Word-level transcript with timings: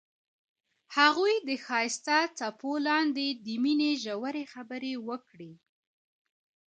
هغوی 0.97 1.35
د 1.47 1.49
ښایسته 1.65 2.17
څپو 2.37 2.71
لاندې 2.87 3.27
د 3.45 3.47
مینې 3.63 3.91
ژورې 4.03 4.43
خبرې 4.53 4.93
وکړې. 5.07 5.53